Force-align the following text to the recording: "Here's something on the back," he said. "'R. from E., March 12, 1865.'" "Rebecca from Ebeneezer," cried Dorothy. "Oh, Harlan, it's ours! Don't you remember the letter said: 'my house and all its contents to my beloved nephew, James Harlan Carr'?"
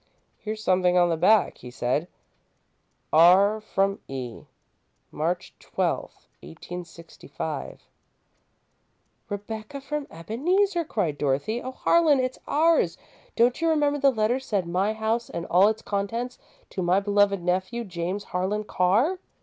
"Here's 0.39 0.63
something 0.63 0.97
on 0.97 1.09
the 1.09 1.15
back," 1.15 1.59
he 1.59 1.69
said. 1.69 2.07
"'R. 3.13 3.61
from 3.61 3.99
E., 4.07 4.45
March 5.11 5.53
12, 5.59 6.27
1865.'" 6.41 7.83
"Rebecca 9.29 9.79
from 9.79 10.07
Ebeneezer," 10.09 10.85
cried 10.85 11.19
Dorothy. 11.19 11.61
"Oh, 11.61 11.69
Harlan, 11.73 12.19
it's 12.19 12.39
ours! 12.47 12.97
Don't 13.35 13.61
you 13.61 13.69
remember 13.69 13.99
the 13.99 14.09
letter 14.09 14.39
said: 14.39 14.65
'my 14.65 14.93
house 14.93 15.29
and 15.29 15.45
all 15.51 15.67
its 15.67 15.83
contents 15.83 16.39
to 16.71 16.81
my 16.81 16.99
beloved 16.99 17.43
nephew, 17.43 17.83
James 17.83 18.23
Harlan 18.23 18.63
Carr'?" 18.63 19.19